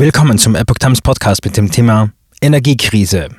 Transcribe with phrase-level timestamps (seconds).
[0.00, 2.10] Willkommen zum Epoch Times Podcast mit dem Thema
[2.40, 3.30] Energiekrise.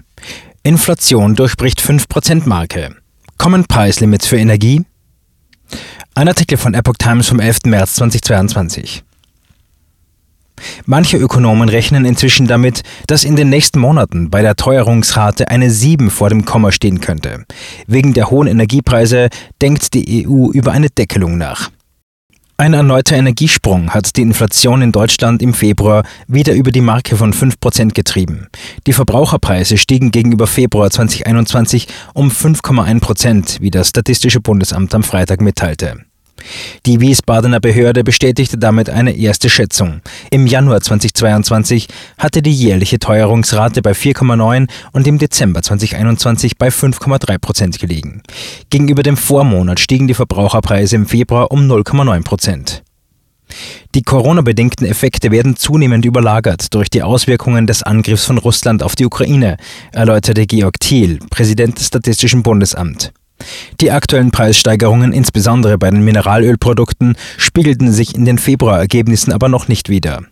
[0.61, 2.97] Inflation durchbricht 5%-Marke.
[3.37, 4.83] Kommen Preislimits für Energie?
[6.15, 7.59] Ein Artikel von Epoch Times vom 11.
[7.67, 9.05] März 2022.
[10.85, 16.09] Manche Ökonomen rechnen inzwischen damit, dass in den nächsten Monaten bei der Teuerungsrate eine 7
[16.09, 17.45] vor dem Komma stehen könnte.
[17.87, 19.29] Wegen der hohen Energiepreise
[19.61, 21.69] denkt die EU über eine Deckelung nach.
[22.59, 27.31] Ein erneuter Energiesprung hat die Inflation in Deutschland im Februar wieder über die Marke von
[27.31, 28.49] 5% getrieben.
[28.85, 36.03] Die Verbraucherpreise stiegen gegenüber Februar 2021 um 5,1%, wie das Statistische Bundesamt am Freitag mitteilte.
[36.85, 40.01] Die Wiesbadener Behörde bestätigte damit eine erste Schätzung.
[40.31, 47.37] Im Januar 2022 hatte die jährliche Teuerungsrate bei 4,9 und im Dezember 2021 bei 5,3
[47.37, 48.23] Prozent gelegen.
[48.69, 52.83] Gegenüber dem Vormonat stiegen die Verbraucherpreise im Februar um 0,9 Prozent.
[53.95, 59.05] Die Corona-bedingten Effekte werden zunehmend überlagert durch die Auswirkungen des Angriffs von Russland auf die
[59.05, 59.57] Ukraine,
[59.91, 63.11] erläuterte Georg Thiel, Präsident des Statistischen Bundesamts.
[63.81, 69.89] Die aktuellen Preissteigerungen, insbesondere bei den Mineralölprodukten, spiegelten sich in den Februarergebnissen aber noch nicht
[69.89, 70.23] wider.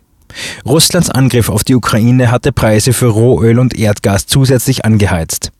[0.66, 5.50] Russlands Angriff auf die Ukraine hatte Preise für Rohöl und Erdgas zusätzlich angeheizt.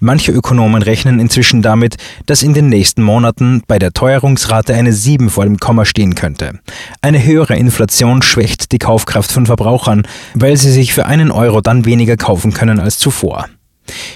[0.00, 5.30] Manche Ökonomen rechnen inzwischen damit, dass in den nächsten Monaten bei der Teuerungsrate eine 7
[5.30, 6.58] vor dem Komma stehen könnte.
[7.02, 11.84] Eine höhere Inflation schwächt die Kaufkraft von Verbrauchern, weil sie sich für einen Euro dann
[11.84, 13.46] weniger kaufen können als zuvor.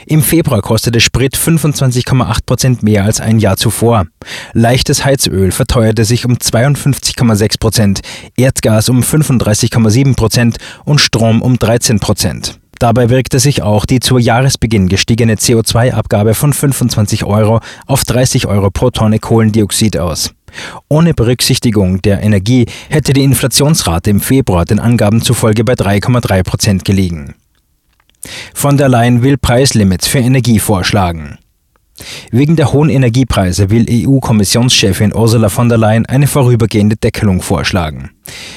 [0.06, 4.06] Im Februar kostete Sprit 25,8 Prozent mehr als ein Jahr zuvor.
[4.52, 8.00] Leichtes Heizöl verteuerte sich um 52,6 Prozent,
[8.36, 12.58] Erdgas um 35,7 Prozent und Strom um 13 Prozent.
[12.78, 18.70] Dabei wirkte sich auch die zu Jahresbeginn gestiegene CO2-Abgabe von 25 Euro auf 30 Euro
[18.70, 20.34] pro Tonne Kohlendioxid aus.
[20.88, 26.84] Ohne Berücksichtigung der Energie hätte die Inflationsrate im Februar den Angaben zufolge bei 3,3 Prozent
[26.84, 27.34] gelegen.
[28.54, 31.38] Von der Leyen will Preislimits für Energie vorschlagen.
[32.32, 38.10] Wegen der hohen Energiepreise will EU-Kommissionschefin Ursula von der Leyen eine vorübergehende Deckelung vorschlagen.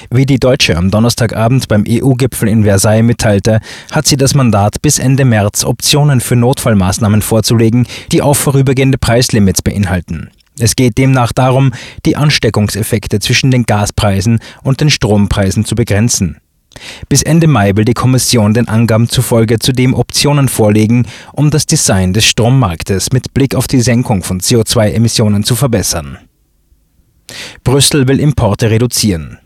[0.10, 3.60] Wie die Deutsche am Donnerstagabend beim EU-Gipfel in Versailles mitteilte,
[3.92, 9.62] hat sie das Mandat, bis Ende März Optionen für Notfallmaßnahmen vorzulegen, die auch vorübergehende Preislimits
[9.62, 10.32] beinhalten.
[10.60, 11.72] Es geht demnach darum,
[12.06, 16.38] die Ansteckungseffekte zwischen den Gaspreisen und den Strompreisen zu begrenzen.
[17.10, 22.14] Bis Ende Mai will die Kommission den Angaben zufolge zudem Optionen vorlegen, um das Design
[22.14, 26.18] des Strommarktes mit Blick auf die Senkung von CO2-Emissionen zu verbessern.
[27.64, 29.40] Brüssel will Importe reduzieren.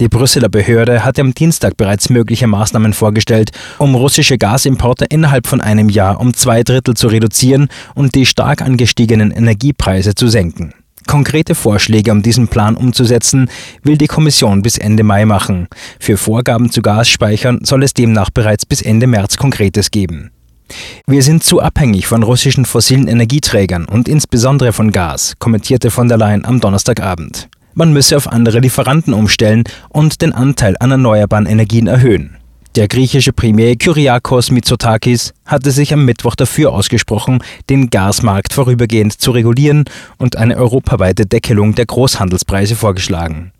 [0.00, 5.60] Die Brüsseler Behörde hatte am Dienstag bereits mögliche Maßnahmen vorgestellt, um russische Gasimporte innerhalb von
[5.60, 10.72] einem Jahr um zwei Drittel zu reduzieren und die stark angestiegenen Energiepreise zu senken.
[11.10, 13.50] Konkrete Vorschläge, um diesen Plan umzusetzen,
[13.82, 15.66] will die Kommission bis Ende Mai machen.
[15.98, 20.30] Für Vorgaben zu Gasspeichern soll es demnach bereits bis Ende März Konkretes geben.
[21.08, 26.16] Wir sind zu abhängig von russischen fossilen Energieträgern und insbesondere von Gas, kommentierte von der
[26.16, 27.48] Leyen am Donnerstagabend.
[27.74, 32.36] Man müsse auf andere Lieferanten umstellen und den Anteil an erneuerbaren Energien erhöhen.
[32.80, 39.32] Der griechische Premier Kyriakos Mitsotakis hatte sich am Mittwoch dafür ausgesprochen, den Gasmarkt vorübergehend zu
[39.32, 39.84] regulieren
[40.16, 43.52] und eine europaweite Deckelung der Großhandelspreise vorgeschlagen.